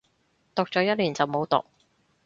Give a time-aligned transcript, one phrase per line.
[0.55, 1.63] 讀咗一年就冇讀